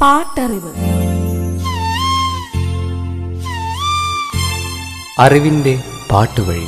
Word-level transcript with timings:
പാട്ടറിവ്. 0.00 0.72
അറിവിന്റെ 5.18 5.82
പാട്ടുവഴി. 6.10 6.66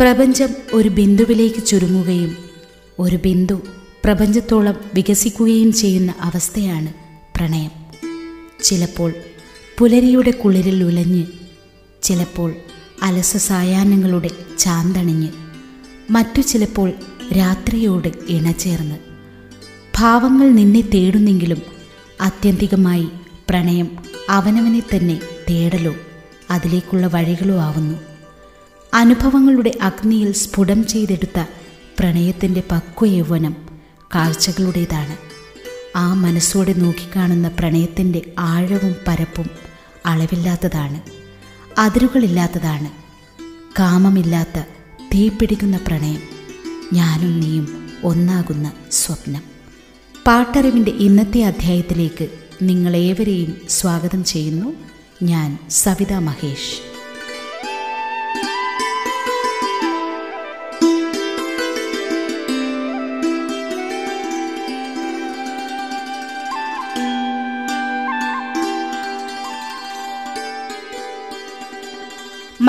പ്രപഞ്ചം 0.00 0.48
ഒരു 0.74 0.88
ബിന്ദുവിലേക്ക് 0.88 1.66
ചുരുങ്ങുകയും 1.66 2.36
ഒരു 2.98 3.16
ബിന്ദു 3.16 3.62
പ്രപഞ്ചത്തോളം 4.04 4.74
വികസിക്കുകയും 4.94 5.72
ചെയ്യുന്ന 5.72 6.14
അവസ്ഥയാണ് 6.20 6.92
പ്രണയം. 7.36 7.70
ചിലപ്പോൾ 8.62 9.12
പുലരിയുടെ 9.78 10.30
കുളിരിൽ 10.30 10.84
ഉലഞ്ഞ് 10.84 11.26
ചിലപ്പോൾ 12.02 12.54
അലസ 13.02 13.36
സായാഹ്നങ്ങളുടെ 13.36 14.30
ചാന്തണിഞ്ഞ് 14.58 15.28
മറ്റു 16.10 16.40
ചിലപ്പോൾ 16.40 16.92
രാത്രിയോട് 17.36 18.08
ഇണചേർന്ന്. 18.28 18.94
ഭാവങ്ങൾ 19.98 20.50
നിന്നെ 20.50 20.80
തേടുന്നെങ്കിലും 20.80 21.62
ആത്യന്തികമായി 22.20 23.08
പ്രണയം 23.50 23.96
അവനവനെ 24.30 24.82
തന്നെ 24.96 25.20
തേടലോ 25.50 25.94
അതിലേക്കുള്ള 26.50 27.06
വഴികളോ 27.06 27.60
ആവുന്നു. 27.60 27.98
അനുഭവങ്ങളുടെ 28.94 29.78
അഗ്നിയിൽ 29.82 30.32
സ്ഫുടം 30.32 30.86
ചെയ്തെടുത്ത 30.86 31.44
പ്രണയത്തിന്റെ 31.98 32.62
പക്വയൗവനം 32.72 33.63
കാഴ്ചകളുടേതാണ്. 34.14 35.16
ആ 35.96 36.14
മനസ്സോടെ 36.14 36.72
നോക്കിക്കാണുന്ന 36.72 37.48
പ്രണയത്തിന്റെ 37.48 38.32
ആഴവും 38.38 38.96
പരപ്പും 39.06 39.50
അളവില്ലാത്തതാണ്. 40.06 41.00
അതിരുകളില്ലാത്തതാണ്. 41.80 42.90
കാമമില്ലാത്ത 43.78 44.60
തീപിടിക്കുന്ന 45.14 45.80
പ്രണയം. 45.86 46.22
ഞാനും 46.92 47.40
നീയും 47.40 47.90
ഒന്നാകുന്ന 48.04 48.72
സ്വപ്നം. 48.92 49.42
പാട്ടറിവിന്റെ 50.26 50.90
ഇന്നത്തെ 50.90 51.42
അധ്യായത്തിലേക്ക് 51.42 52.28
നിങ്ങളേവരെയും 52.62 53.56
സ്വാഗതം 53.68 54.24
ചെയ്യുന്നു. 54.24 54.74
ഞാൻ 55.22 55.58
സവിതാ 55.70 56.18
മഹേഷ്. 56.18 56.93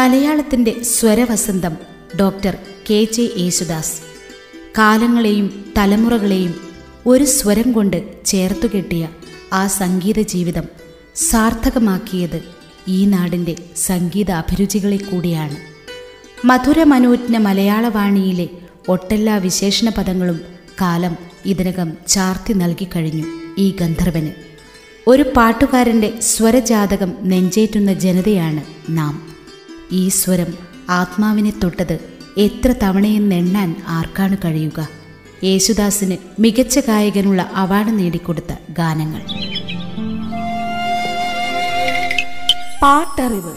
മലയാളത്തിന്റെ 0.06 0.84
സ്വരവസന്തം 0.84 1.78
ഡോക്ടർ 2.20 2.58
കെ 2.90 3.04
ജെ 3.04 3.30
യേശുദാസ്. 3.38 4.02
കാലങ്ങളെയും 4.78 5.74
തലമുറകളെയും 5.78 6.56
ഒരു 7.06 7.24
സ്വരം 7.24 7.72
കൊണ്ട് 7.72 8.26
ചേർത്തുകെട്ടിയ 8.26 9.10
ആ 9.54 9.68
സംഗീത 9.68 10.22
ജീവിതം 10.22 10.64
സാർത്ഥകമാക്കിയത് 11.16 12.42
ഈ 12.88 13.06
നാടിന്റെ 13.06 13.56
സംഗീത 13.78 14.32
അഭിരുചികളെ 14.32 14.98
കൂടിയാണ്. 14.98 15.56
മധുരമനോജ്ഞ 16.46 17.38
മലയാളവാണിയിലെ 17.38 18.50
ഒട്ടെല്ലാ 18.90 19.38
വിശേഷണ 19.38 19.90
പദങ്ങളും 19.90 20.40
കാലം 20.82 21.18
ഇതിനകം 21.46 21.94
ചാർത്തി 22.08 22.54
നൽകിക്കഴിഞ്ഞു 22.54 23.26
ഈ 23.58 23.76
ഗന്ധർവന്. 23.82 24.32
ഒരു 25.08 25.34
പാട്ടുകാരന്റെ 25.38 26.22
സ്വരജാതകം 26.22 27.14
നെഞ്ചേറ്റുന്ന 27.22 27.94
ജനതയാണ് 27.94 28.64
നാം. 28.90 29.25
ഈ 29.92 30.08
സ്വരം 30.08 30.58
ആത്മാവിനെ 30.90 31.54
തൊട്ടത് 31.64 32.00
എത്ര 32.38 32.74
തവണയെന്നെണ്ണാൻ 32.84 33.76
ആർക്കാണ് 33.88 34.38
കഴിയുക? 34.46 34.88
യേശുദാസിന് 35.44 36.18
മികച്ച 36.40 36.80
ഗായകനുള്ള 36.80 37.52
അവാർഡ് 37.54 38.00
നേടിക്കൊടുത്ത 38.00 38.54
ഗാനങ്ങൾ. 38.70 39.22
പാട്ടറിവ്. 42.82 43.54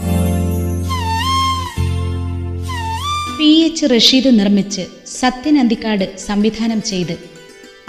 പി. 3.37 3.45
എച്ച്. 3.45 3.85
റഷീദ് 3.95 4.39
നിർമ്മിച്ച് 4.39 4.81
സത്യൻ 5.07 5.59
അന്തിക്കാട് 5.59 6.17
സംവിധാനം 6.17 6.81
ചെയ്ത് 6.81 7.17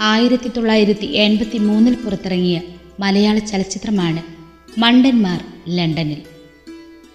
ആയിരത്തി 0.01 0.47
തൊള്ളായിരത്തി 0.47 1.05
എൺപത്തി 1.05 1.57
മൂന്നിൽ 1.57 1.95
പുറത്തിറങ്ങിയ 1.95 2.61
മലയാള 2.99 3.37
ചലച്ചിത്രമാണ് 3.37 4.23
മണ്ടന്മാർ 4.79 5.43
ലണ്ടനിൽ. 5.69 6.30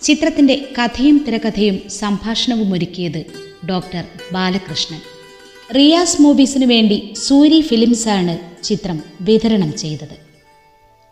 ചിത്രത്തിന്റെ 0.02 0.68
കഥയും 0.78 1.24
തിരക്കഥയും 1.28 1.90
സംഭാഷണവും 1.90 2.72
ഒരുക്കിയത് 2.72 3.24
ഡോക്ടർ 3.70 4.04
ബാലകൃഷ്ണൻ. 4.32 5.00
റിയാസ് 5.76 6.22
മൂവീസിനു 6.22 6.66
വേണ്ടി 6.66 7.14
സൂരി 7.16 7.60
ഫിലിംസാണ് 7.60 8.64
ചിത്രം 8.64 9.02
വിതരണം 9.20 9.76
ചെയ്തത്. 9.76 10.16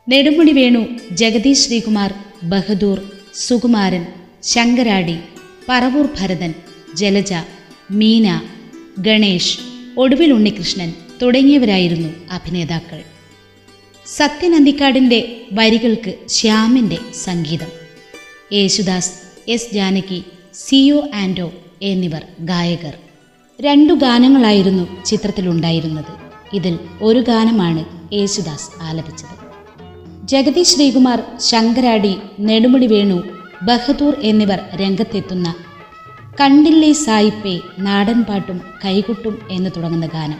നെടുമുടി 0.08 0.52
വേണു 0.52 0.86
ജഗദീഷ് 1.12 1.66
ശ്രീകുമാർ 1.66 2.14
ബഹദൂർ 2.42 3.12
സുകുമാരൻ 3.34 4.06
ശങ്കരാടി 4.42 5.16
പറവൂർ 5.68 6.08
ഭരതൻ 6.20 6.54
ജലജ 6.94 7.32
മീന 7.90 8.42
ഗണേഷ് 8.98 9.58
ഒടുവിൽ 9.98 10.32
ഉണ്ണികൃഷ്ണൻ 10.32 10.94
തുടങ്ങിയവരായിരുന്നു 11.22 12.08
അഭിനേതാക്കൾ. 12.30 13.02
സത്യനന്ദിക്കാടിന്റെ 14.06 15.40
വരികൾക്ക് 15.52 16.28
ശ്യാമിന്റെ 16.28 16.98
സംഗീതം. 17.14 17.83
യേശുദാസ് 18.52 19.12
എസ് 19.48 19.74
ജാനകി 19.74 20.24
സിയോ 20.54 21.02
ആൻഡോ 21.14 21.52
എന്നിവർ 21.82 22.22
ഗായകർ. 22.40 22.94
രണ്ടു 23.60 23.92
ഗാനങ്ങളായിരുന്നു 23.92 25.04
ചിത്രത്തിലുണ്ടായിരുന്നത്. 25.04 26.12
ഇതിൽ 26.52 26.78
ഒരു 27.02 27.18
ഗാനമാണ് 27.18 27.84
യേശുദാസ് 28.14 28.82
ആലപിച്ചത്. 28.82 29.44
ജഗതി 30.26 30.62
ശ്രീകുമാർ 30.62 31.22
ശങ്കരാടി 31.40 32.16
നെടുമുടി 32.40 32.86
വേണു 32.86 33.22
ബഹദൂർ 33.62 34.16
എന്നിവർ 34.22 34.58
രംഗത്തെത്തുന്ന 34.74 35.54
കണ്ടില്ലേ 36.40 36.92
സായിപ്പേ 36.92 37.60
നാടൻപാട്ടും 37.78 38.60
കൈകൊട്ടും 38.84 39.38
എന്ന് 39.50 39.70
തുടങ്ങുന്ന 39.76 40.06
ഗാനം. 40.06 40.38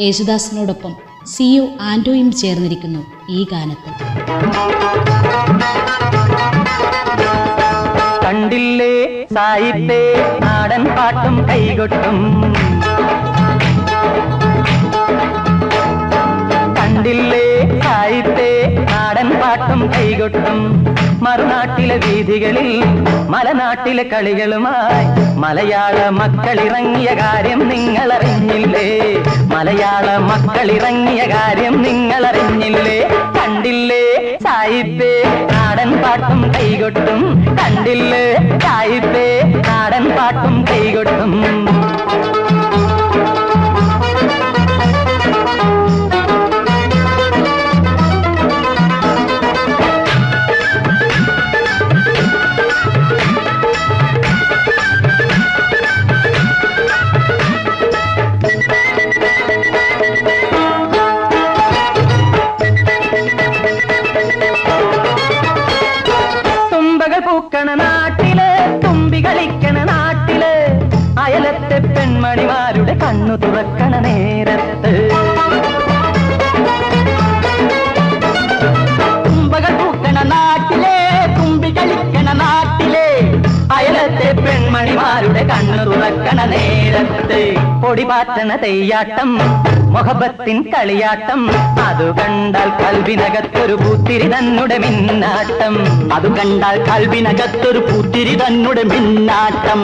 യേശുദാസിനോടൊപ്പം 0.00 0.94
സിയു 1.26 1.68
ആൻഡോയും 1.80 2.32
ചേർന്നിരിക്കുന്നു 2.32 3.32
ഈ 3.32 3.46
ഗാനത്തിൽ. 3.52 3.94
സായിപ്പേ 9.34 10.00
നാടൻ 10.44 10.84
പാട്ടും 10.96 11.36
കൈകൊട്ടും. 11.48 12.16
കണ്ടില്ലേ 16.78 17.46
സായിപ്പേ 17.84 18.50
നാടൻ 18.92 19.28
പാട്ടും 19.40 19.80
കൈകൊട്ടും. 19.94 20.58
മറുനാട്ടിലെ 21.24 21.96
വീഥികളിൽ 22.04 22.70
മലനാട്ടിലെ 23.34 24.04
കളികളുമായി. 24.12 25.06
മലയാള 25.44 25.98
മക്കളിറങ്ങിയ 26.18 27.08
കാര്യം 27.22 27.60
നിങ്ങൾ 27.68 28.12
അറിഞ്ഞില്ലേ 28.12 28.88
മലയാള 29.54 30.06
മക്കളിറങ്ങിയ 30.30 31.22
കാര്യം 31.34 31.82
നിങ്ങൾ 31.82 32.26
അറിഞ്ഞില്ലേ 32.30 32.98
കണ്ടില്ലേ 33.38 34.04
സായിപ്പേ 34.44 35.12
നാടൻ 35.84 36.02
പാട്ടും 36.02 36.40
കൈകൊട്ടും 36.54 37.20
കണ്ടില്ലേ 37.58 38.22
സായിപ്പേ 38.64 39.26
നാടൻ 39.68 40.04
പാട്ടും 40.16 40.54
കൈകൊട്ടും. 40.70 41.32
കണ്ണു 85.50 85.82
തുറക്കണ 85.84 86.40
നേരത്ത് 86.52 87.40
പൊടിപാറ്റണ 87.82 88.56
തെയ്യാട്ടം 88.62 89.30
മൊഹബത്തിൻ 89.94 90.58
കളിയാട്ടം. 90.62 91.42
അത് 91.88 92.06
കണ്ടാൽ 92.18 92.68
കൽവിനകത്തൊരു 92.80 93.74
പൂത്തിരി 93.82 94.28
തന്നുടെ 94.32 94.78
മിന്നാട്ടം. 94.84 95.74
അത് 96.14 96.28
കണ്ടാൽ 96.36 96.76
കൽവിനകത്തൊരു 96.88 97.78
പൂത്തിരി 97.78 98.34
തന്നുടെ 98.34 98.82
മിന്നാട്ടം. 98.82 99.82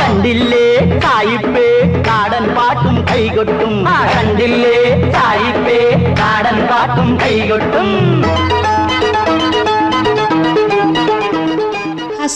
കണ്ടില്ലേ 0.00 0.66
തായിപ്പേ 1.04 1.68
കാടൻ 2.08 2.44
പാട്ടും 2.54 2.96
കൈകൊട്ടും. 3.10 3.74
കണ്ടില്ലേ 4.14 4.78
തായിപ്പേ 5.16 5.80
കാടൻ 6.20 6.58
പാട്ടും 6.70 7.18
കൈകൊട്ടും. 7.22 7.88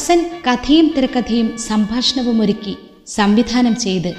ഹസൻ 0.07 0.31
കഥയും 0.47 0.95
തിരക്കഥയും 0.97 1.59
സംഭാഷണവും 1.59 2.43
ഒരുക്കി 2.43 2.77
സംവിധാനം 3.07 3.77
ചെയ്ത് 3.77 4.15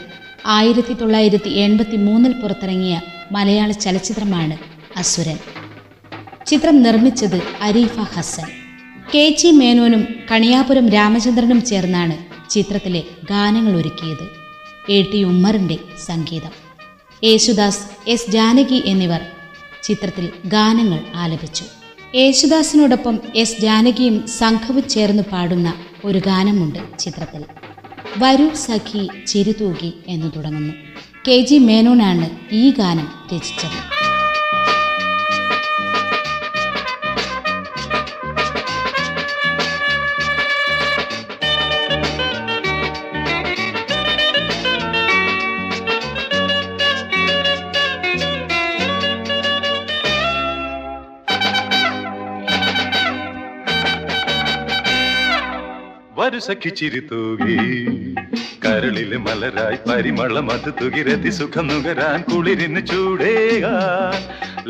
ആയിരത്തി 0.46 0.94
തൊള്ളായിരത്തി 0.94 1.50
എൺപത്തി 1.50 1.98
മൂന്നിൽ 1.98 2.32
പുറത്തിറങ്ങിയ 2.32 3.02
മലയാള 3.32 3.72
ചലച്ചിത്രമാണ് 3.72 4.58
അസുരൻ. 4.98 5.38
ചിത്രം 6.48 6.82
നിർമ്മിച്ചത് 6.82 7.42
അരീഫ 7.62 8.00
ഹസൻ 8.00 8.50
കെ 9.16 9.30
ജി 9.30 9.52
മേനോനും 9.52 10.06
കണിയാപുരം 10.32 10.90
രാമചന്ദ്രനും 10.90 11.66
ചേർന്നാണ് 11.66 12.18
ചിത്രത്തിലെ 12.50 13.04
ഗാനങ്ങൾ 13.24 13.76
ഒരുക്കിയത് 13.78 14.26
എ 14.92 15.02
ടി 15.02 15.24
ഉമ്മറിന്റെ 15.24 15.80
സംഗീതം. 16.06 16.54
യേശുദാസ് 17.24 17.86
എസ് 18.08 18.32
ജാനകി 18.32 18.84
എന്നിവർ 18.86 19.22
ചിത്രത്തിൽ 19.84 20.30
ഗാനങ്ങൾ 20.46 21.00
ആലപിച്ചു. 21.16 21.64
യേശുദാസിനോടൊപ്പം 22.16 23.20
എസ് 23.36 23.62
ജാനകിയും 23.62 24.28
സംഘവും 24.28 24.90
ചേർന്ന് 24.90 25.24
പാടുന്ന 25.24 25.74
ഒരു 26.06 26.18
ഗാനമുണ്ട് 26.18 27.00
ചിത്രത്തിൽ. 27.00 27.46
വരൂ 28.18 28.54
സഖി 28.54 29.10
ചിരിതൂകി 29.28 29.94
എന്ന് 30.08 30.32
തുടങ്ങുന്നു. 30.36 30.74
കെ 31.28 31.42
ജി 31.42 31.58
മേനോനാണ് 31.58 32.56
ഈ 32.56 32.72
ഗാനം 32.72 33.08
രചിച്ചത്. 33.34 33.97
വരുസഖി 56.38 56.70
ചിരി 56.70 57.00
തൂകി. 57.12 57.54
കരളിൽ 58.64 59.12
മലരായി 59.26 59.78
പരിമളം 59.88 60.48
അത് 60.56 60.72
തുകിരതി 60.80 61.32
സുഖം 61.38 61.66
നുകരാൻ 61.68 62.20
കുളിരിന് 62.30 62.82
ചൂടേക 62.88 63.66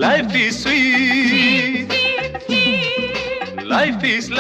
life 0.04 0.38
is 0.44 0.60
sweet 0.64 1.98
life 3.74 4.06
is 4.14 4.32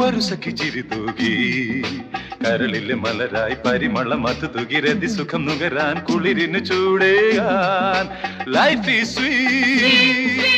വരുസഖി 0.00 0.52
ചിരി 0.62 0.84
തൂകി. 0.94 1.34
കരളിൽ 2.44 2.88
മലരായി 3.04 3.58
പരിമളം 3.66 4.24
അത് 4.32 4.46
തുകിരതി 4.56 5.10
സുഖം 5.16 5.44
നുകരാൻ 5.50 5.98
കുളിരിന് 6.08 6.62
ചൂടേകാൻ 6.70 8.06
life 8.56 8.90
is 8.98 9.14
sweet 9.16 10.52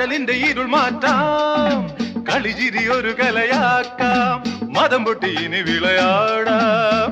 അഴലിന്റെ 0.01 0.35
ഇരുൾ 0.45 0.67
മാറ്റാം 0.67 1.81
കളിചിരി 2.27 2.83
ഒരു 2.93 3.11
കലയാക്കാം 3.19 4.37
മതം 4.75 5.01
പൊട്ടി 5.05 5.29
ഇനി 5.41 5.59
വിളയാടാം 5.67 7.11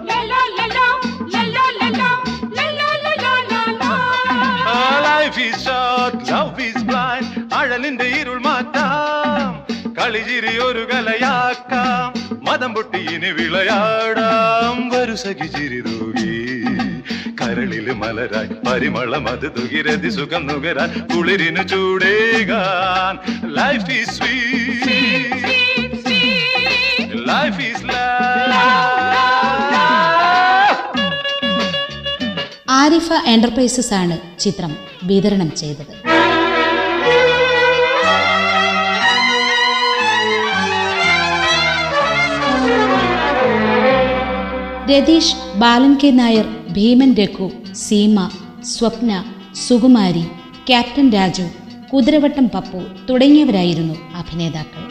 life 5.06 5.40
is 5.42 5.62
short 5.66 6.24
love 6.32 6.66
is 6.68 6.84
blind 6.84 7.30
അഴലിന്റെ 7.56 8.08
ഇരുൾ 8.20 8.40
മാറ്റാം 8.48 9.52
കളിചിരി 10.00 10.56
ഒരു 10.68 10.86
കലയാക്കാം 10.92 12.10
മതം 12.50 12.74
പൊട്ടി 12.74 13.04
ഇനി 13.16 13.32
വിളയാടാം 13.40 14.78
വരു 14.90 15.18
സഖി 15.18 15.50
ചിരി 15.50 15.82
തൂകി 15.88 16.36
കരളിൽ 17.50 17.92
മലരായി 17.92 18.50
പരിമളം 18.68 19.30
അത് 19.30 19.52
തുകിരതി 19.58 20.10
സുഖം 20.10 20.48
നുകരാൻ 20.48 20.90
കുളിരിനു 21.16 21.64
ചൂടേകാൻ. 21.64 23.16
Life 23.54 23.92
is 23.92 24.10
sweet 24.10 25.40
life 27.30 27.62
is 27.62 27.86
Arifa 32.70 33.14
enterprises 33.26 33.94
ആണ് 33.94 34.40
ചിത്രം 34.40 34.78
വിതരണം 35.04 35.56
ചെയ്തത്. 35.56 35.94
രതീഷ് 44.92 45.36
ബാലൻ 45.56 45.98
കെ 46.04 46.10
നായർ 46.12 46.59
ഭീമൻ 46.74 47.16
രഘു 47.16 47.52
സീമ 47.74 48.30
സ്വപ്ന 48.64 49.24
സുകുമാരി 49.68 50.24
ക്യാപ്റ്റൻ 50.68 51.10
രാജു 51.10 51.44
കുതിരവട്ടം 51.94 52.50
പപ്പു 52.50 52.80
തുടങ്ങിയവരായിരുന്നു 53.10 53.94
അഭിനേതാക്കൾ. 54.16 54.84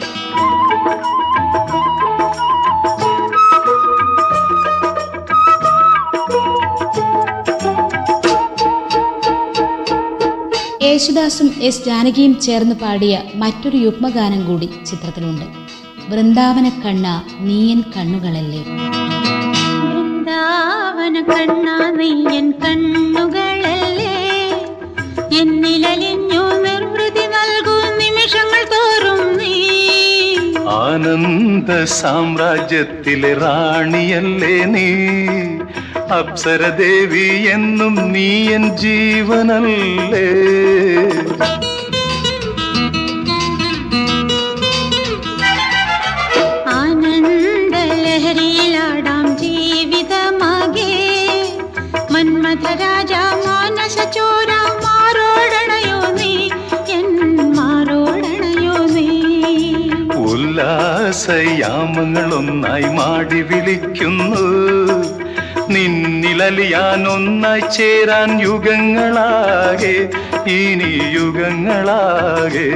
യേശുദാസും 10.83 11.53
എസ് 11.61 11.85
ജാനകിയും 11.85 12.39
ചേർന്ന് 12.39 12.75
പാടിയ 12.75 13.23
മറ്റൊരു 13.35 13.77
യുഗ്മഗാനം 13.77 14.45
കൂടി 14.47 14.69
ചിത്രത്തിലുണ്ട്. 14.85 15.45
വൃന്ദാവന 16.09 16.69
കണ്ണ 16.69 17.23
നീയൻ 17.39 17.83
കണ്ണുകളല്ലേ? 17.97 18.63
വൃന്ദാവന 21.09 21.35
കണ്ണാ 21.35 21.75
നെയ്യൻ 21.89 22.51
കണ്ണുകളല്ലേ? 22.51 24.17
എന്നിലലിഞ്ഞു 25.41 26.41
നിർവൃതി 26.65 27.25
നൽകൂ 27.33 27.77
നിമിഷങ്ങൾ 27.99 28.63
തോറും 28.73 29.37
നീ. 29.37 29.55
ആനന്ദ 30.65 31.85
സാമ്രാജ്യത്തിലെ 31.85 33.33
റാണിയല്ലേ 33.33 34.65
നീ? 34.65 34.87
അപ്സരദേവി 36.19 37.27
എന്നും 37.55 38.13
നീ 38.13 38.53
എൻ 38.53 38.77
ജീവനല്ലേ? 38.77 40.27
ഉല്ലാസയാമങ്ങളൊന്നായി 60.23 62.83
മാടി 62.83 63.41
വിളിക്കുന്നു. 63.41 64.41
നിന്നിലലിയാൻ 65.69 67.07
ഒന്നായി 67.07 67.59
ചേരാൻ 67.59 68.41
യുഗങ്ങളാകെ 68.41 70.09
ഇനി 70.49 71.13
യുഗങ്ങളാകെ. 71.13 72.71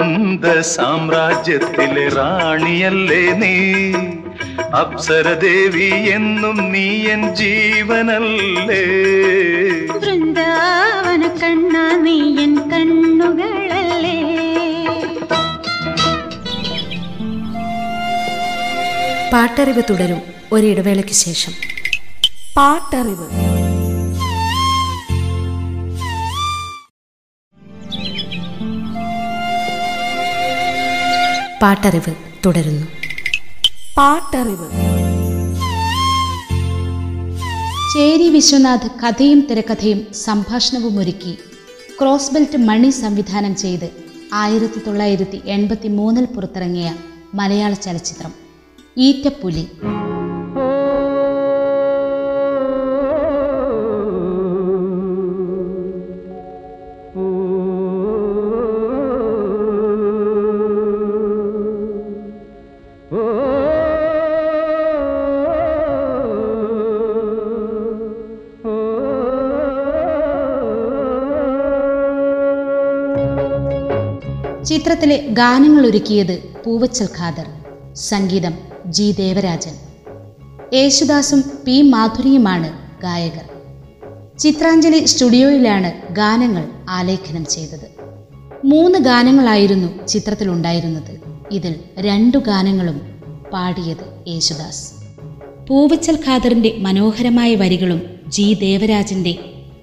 ആനന്ദ 0.00 0.60
സാമ്രാജ്യത്തിലെ 0.60 2.08
റാണിയല്ലേ 2.08 3.32
നീ? 3.32 3.56
അപ്സരദേവി 4.80 6.10
എന്നും 6.10 6.72
നീ 6.72 7.06
എൻ 7.06 7.34
ജീവനല്ലേ? 7.34 8.84
വൃന്ദാവന 9.92 11.28
കണ്ണ 11.42 11.96
നീ 11.96 12.42
എൻ 12.42 12.70
കണ്ണുകളല്ലേ? 12.70 14.16
പാട്ടറിവ് 19.32 19.82
തുടരും 19.90 20.22
ഒരിടവേളയ്ക്ക് 20.52 21.12
ശേഷം. 21.12 21.52
പാട്ടറിവ്. 22.56 23.49
പാട്ടറിവ് 31.62 32.14
തുടരുന്നു. 32.46 32.86
പാട്ടറിവ്. 33.96 34.70
ചേരി 37.94 38.28
വിശ്വനാഥ് 38.28 38.90
കഥയും 39.02 39.40
തിരക്കഥയും 39.50 40.12
സംഭാഷണവും 40.12 40.98
ഒരുക്കി 40.98 41.38
ക്രോസ് 42.00 42.32
ബെൽറ്റ് 42.32 42.58
മണി 42.58 42.90
സംവിധാനം 42.90 43.56
ചെയ്ത് 43.56 43.90
ആയിരത്തി 44.34 44.80
തൊള്ളായിരത്തി 44.86 45.40
എൺപത്തി 45.46 45.88
മൂന്നിൽ 45.88 46.24
പുറത്തിറങ്ങിയ 46.24 46.94
മലയാള 47.34 47.72
ചലച്ചിത്രം 47.72 48.32
ഈറ്റപ്പുലി. 48.98 49.68
ചിത്രത്തിലെ 74.64 75.16
ഗാനങ്ങൾ 75.16 75.86
ഒരുക്കിയത് 75.86 76.38
പൂവച്ചൽ 76.66 77.08
ഖാദർ 77.18 77.46
സംഗീതം 77.94 78.54
ജി 78.86 79.14
ദേവരാജൻ. 79.18 79.72
യേശുദാസും 80.74 81.44
പി 81.64 81.82
മാധുരിയുമാണ് 81.82 82.72
ഗായകർ. 83.02 83.44
ചിത്രാഞ്ജലി 84.38 85.04
സ്റ്റുഡിയോയിലാണ് 85.04 86.12
ഗാനങ്ങൾ 86.12 86.68
ആലേഖനം 86.88 87.46
ചെയ്തത്. 87.46 87.90
മൂന്ന് 88.64 88.98
ഗാനങ്ങളായിരുന്നു 88.98 90.06
ചിത്രത്തിലുണ്ടായിരുന്നത്. 90.06 91.20
ഇതിൽ 91.50 91.74
രണ്ടു 91.98 92.38
ഗാനങ്ങളും 92.38 93.00
പാടിയത് 93.52 94.28
യേശുദാസ്. 94.28 94.92
പൂവച്ചൽ 95.68 96.18
ഖാദറിന്റെ 96.26 96.74
മനോഹരമായ 96.78 97.54
വരികളും 97.54 98.02
ജി 98.28 98.54
ദേവരാജന്റെ 98.60 99.38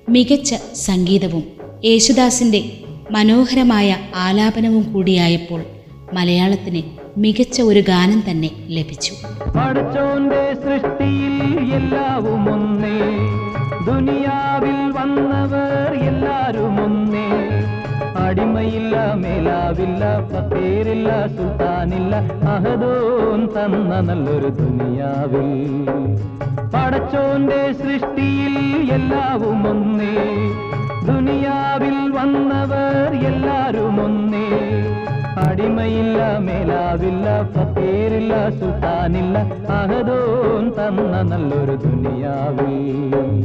മികച്ച 0.10 0.56
സംഗീതവും 0.76 1.44
യേശുദാസിന്റെ 1.86 2.84
മനോഹരമായ 3.12 3.98
ആലാപനവും 4.16 4.94
കൂടിയായപ്പോൾ 4.94 5.64
മലയാളത്തിന് 6.14 6.82
മികച്ച 7.20 7.62
ഒരു 7.62 7.80
ഗാനം 7.80 8.24
തന്നെ 8.32 8.52
ലഭിച്ചു. 8.68 9.12
പഠിച്ചോന്റെ 9.58 10.54
സൃഷ്ടിയിൽ 10.54 11.60
എല്ലാവും 11.74 12.54
ഒന്നേ. 12.54 13.00
ദുനിയാവിൽ 13.88 14.92
വന്നവർ 14.92 15.94
എല്ലാരും 16.10 16.84
ഒന്നേ. 16.84 17.30
അടിമയില്ല 18.18 19.14
മേലാവില്ല 19.14 20.20
പത്തേരില്ല 20.20 21.28
സുൽത്താനില്ല 21.28 22.16
അഹദോൻ 22.50 23.46
തന്ന 23.46 24.00
നല്ലൊരു 24.00 24.48
ദുനിയാവിൽ. 24.48 25.68
പടച്ചോന്റെ 26.72 27.74
സൃഷ്ടിയിൽ 27.74 28.92
എല്ലാവും 28.92 29.70
ഒന്നേ. 29.70 30.18
ദുനിയാവിൽ 31.08 32.10
വന്നവർ 32.10 33.16
എല്ലാരും 33.16 34.04
ഒന്നേ. 34.04 34.48
അടിമയില്ല 35.38 36.38
മേലാവില്ല 36.38 37.42
പേരില്ല 37.74 38.50
സുൽത്താനില്ല. 38.50 39.38
അഹദോൻ 39.70 40.70
തന്ന 40.70 41.22
നല്ലൊരു 41.22 41.76
ദുനിയാവിൽ. 41.76 43.37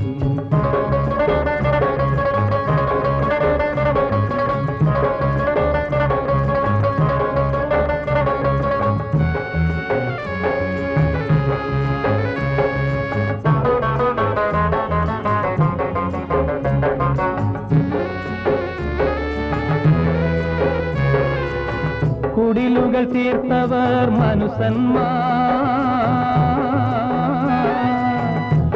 മനുസന്മാർ 24.63 25.07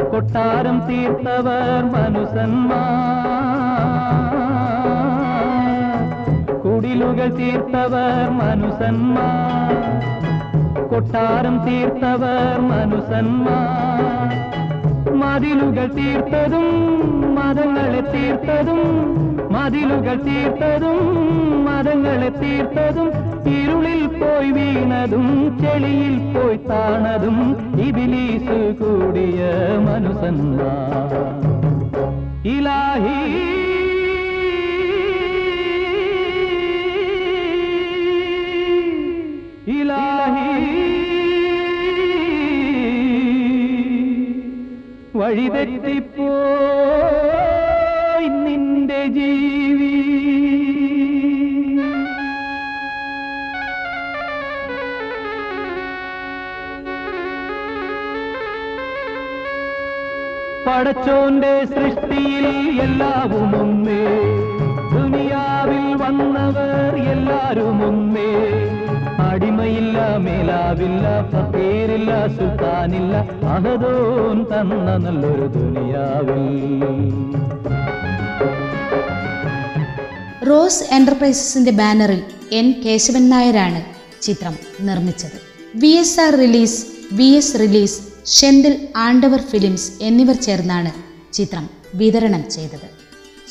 കൊട്ടാരം 0.09 0.77
തീർത്തവർ 0.87 1.83
മനുസന്മാ 1.93 2.81
കുടിലുകൾ 6.63 7.29
തീർത്തവർ 7.37 8.25
മനുസന്മാ 8.39 9.27
കൊട്ടാരം 10.89 11.55
തീർത്തവർ 11.65 12.59
മനുസന്മാ 12.67 13.57
മതിലുകൾ 15.21 15.87
തീർത്തതും 15.95 16.67
മതങ്ങളെ 17.37 18.03
തീർത്തതും 18.11 18.83
മതിലുകൾ 19.57 20.15
തീർത്തതും 20.25 20.97
മതങ്ങളെ 21.65 22.29
തീർത്തതും 22.35 23.07
ഇരുളിൽ 23.53 24.01
പോയി 24.13 24.51
വീണതും 24.51 25.27
ചെളിയിൽ 25.61 26.15
പോയി 26.33 26.59
താണതും 26.69 27.39
ഇബിലീസ് 27.87 28.57
കൂടിയ 28.81 29.39
മനുസന്ന 29.87 30.61
ഇലാഹി 32.47 33.17
ഇലാഹി 39.77 40.75
വഴിതെറ്റിപ്പോയി 45.17 46.76
നിന്റെ 48.27 49.05
ജീവി. 49.07 49.93
പടച്ചോന്റെ 60.67 61.65
സൃഷ്ടിയിൽ 61.65 62.45
എല്ലാവും 62.81 63.61
ഒന്നേ 63.61 64.03
ദുനിയാവിൽ 64.93 65.95
വന്നവർ 65.95 66.95
എല്ലാരും 67.11 67.87
ഒന്നേ 67.87 68.31
അടിമയില്ല 69.19 70.17
മേലാവില്ല 70.17 71.21
പേരില്ല 71.53 72.27
സുൽത്താനില്ല 72.27 73.15
അഹദോൻ 73.47 74.43
തന്ന 74.43 74.97
നല്ലൊരു 74.97 75.47
ദുനിയാവിൽ. 75.47 76.43
റോസ് 80.47 80.83
എന്റർപ്രൈസസിന്റെ 80.91 81.71
ബാനറിൽ 81.71 82.21
എൻ 82.51 82.81
കേശവൻ 82.85 83.29
നായരാണ് 83.29 83.85
ചിത്രം 84.21 84.55
നിർമ്മിച്ചത്. 84.79 85.37
V 85.75 85.87
S 85.87 86.19
R 86.19 86.33
release 86.33 86.85
V 87.13 87.23
S 87.23 87.59
release 87.59 88.01
Senthil 88.25 88.87
Andavar 88.95 89.41
films 89.41 89.91
എന്നിവർ 90.01 90.35
ചേർന്നാണ് 90.35 90.91
ചിത്രം 91.33 91.69
വിതരണം 91.95 92.49
ചെയ്തത്. 92.49 92.87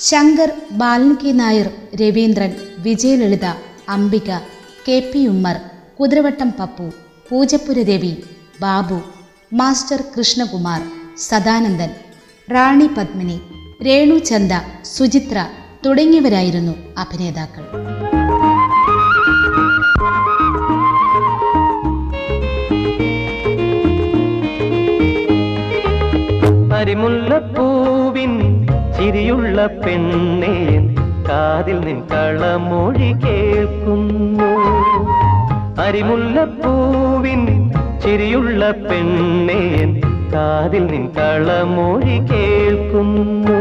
Shankar 0.01 0.51
Balan 0.71 1.15
K 1.15 1.33
Nair 1.33 1.69
Raveendran 2.01 2.53
Vijayalalitha 2.79 3.47
Ambika 3.89 4.31
K 4.89 5.11
P 5.13 5.27
Ummer 5.27 5.57
Kuthiravattam 6.01 6.51
Pappu 6.51 6.93
Poojappura 7.31 7.79
Ravi 7.83 8.17
Babu 8.61 8.99
master 9.53 10.03
Krishnakumar 10.17 10.83
Sadanandan 11.19 11.91
Rani 12.51 12.87
Padmini 12.99 13.39
Renu 13.81 14.15
Chanda 14.19 14.53
Suchitra 14.85 15.39
തുടങ്ങിയവരായിരുന്നു 15.87 16.75
അഭിനേതാക്കൾ. 16.99 17.65
അരിമുല്ലപ്പൂവിൻ 26.77 28.33
ചിരിയുള്ള 28.97 29.67
പെണ്ണേൻ 29.67 30.83
കാതിൽ 31.29 31.79
നിൻ 31.81 32.01
കളമൊഴി 32.13 33.13
കേൾക്കുന്നു. 33.25 34.51
അരിമുല്ലപ്പൂവിൻ 35.83 37.43
ചിരിയുള്ള 38.05 38.71
പെണ്ണേൻ 38.71 39.91
കാതിൽ 40.35 40.85
നിൻ 40.87 41.05
കളമൊഴി 41.19 42.17
കേൾക്കുന്നു. 42.31 43.56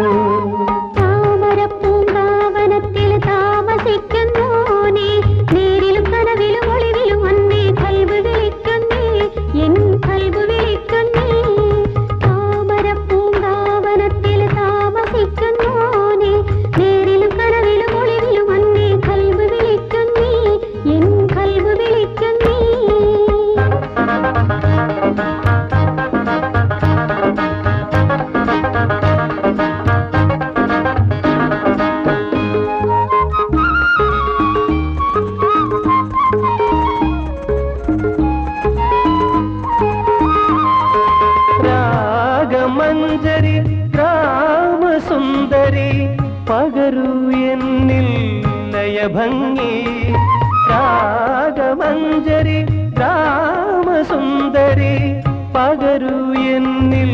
പകരൂ 55.55 56.17
എന്നിൽ 56.55 57.13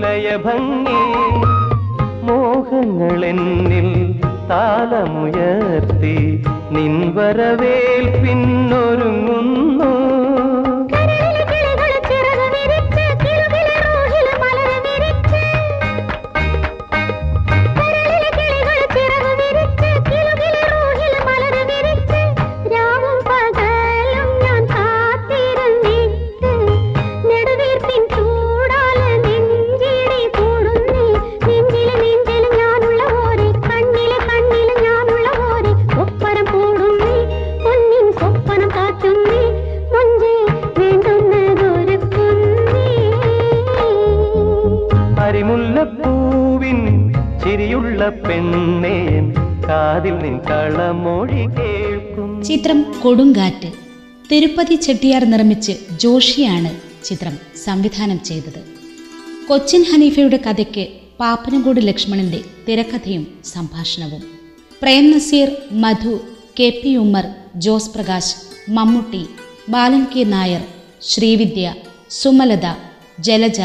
ലയഭംഗി 0.00 1.02
മോഹങ്ങളെന്നിൽ 2.22 3.90
താലമുയർത്തി 4.50 6.16
നിൻവരവേൽ 6.70 8.04
വരവേൽപ്പിന്നൊരുങ്ങുന്നു 8.06 9.90
ചിത്രം 52.52 53.00
കൊടുങ്കാറ്റ്. 53.02 53.72
തിരുപ്പതി 54.30 54.74
ചെട്ടിയാർ 54.74 55.24
നിർമ്മിച്ച് 55.24 55.72
ജോഷിയാണ് 56.00 56.80
ചിത്രം 57.04 57.38
സംവിധാനം 57.64 58.24
ചെയ്തത്. 58.24 58.58
കൊച്ചിൻ 59.48 59.82
ഹനീഫയുടെ 59.82 60.36
കഥയ്ക്ക് 60.36 60.88
പാപ്പനംകോട് 61.20 61.80
ലക്ഷ്മണന്റെ 61.86 62.40
തിരക്കഥയും 62.68 63.26
സംഭാഷണവും. 63.44 64.22
Prem 64.82 65.10
Nazir 65.10 65.50
Madhu 65.72 66.20
K 66.60 66.80
P 66.84 66.96
Ummer 66.96 67.24
Jose 67.56 67.90
Prakash 67.90 68.34
Mammootty 68.68 69.26
Balan 69.68 70.04
K 70.04 70.24
Nair 70.24 70.60
Srividya 71.02 71.74
Sumalatha 72.10 72.66
Jalaja 73.20 73.60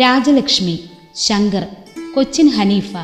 Rajalakshmi 0.00 0.78
Shankar 1.16 1.66
Cochin 2.14 2.48
Haneefa 2.48 2.96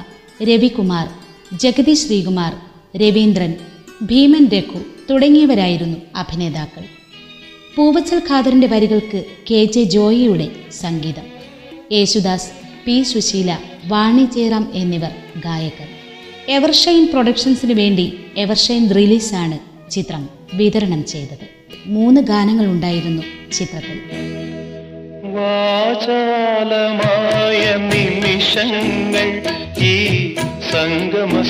Ravikumar 0.42 1.08
Jagathy 1.56 1.94
Sreekumar 1.94 2.54
Raveendran 2.96 3.54
Bheeman 4.02 4.48
Raghu 4.48 4.80
തുടങ്ങിയവരായിരുന്നു 5.12 5.98
അഭിനേതാക്കൾ. 6.16 6.82
പൂവച്ചൽ 7.76 8.22
ഖാദറിന്റെ 8.30 8.66
വരികൾക്ക് 8.66 9.24
കെ 9.50 9.64
ജെ 9.64 9.82
ജോയിയുടെ 9.82 10.48
സംഗീതം 10.72 11.22
യേശുദാസ് 11.92 12.50
പി 12.84 13.02
സുശീല 13.02 13.58
വാണി 13.86 14.24
ജയറാം 14.24 14.72
എന്നിവർ 14.74 15.10
ഗായകർ. 15.44 15.86
എവർഷൈൻ 16.48 17.08
പ്രൊഡക്ഷൻസിന് 17.12 17.72
വേണ്ടി 17.72 18.18
എവർഷൈൻ 18.36 18.94
റിലീസാണ് 18.94 19.58
ചിത്രം 19.90 20.28
വിതരണം 20.54 21.04
ചെയ്തത്. 21.04 21.46
മൂന്ന് 21.86 22.20
ഗാനങ്ങൾ 22.20 22.66
ഉണ്ടായിരുന്നു 22.66 23.22
ചിത്രത്തിൽ. 23.52 24.00
വാചാലമായ 25.34 27.76
നിമിഷങ്ങൾ 27.76 29.42
ഈ 29.84 30.34
സമയങ്ങൾ 30.72 31.42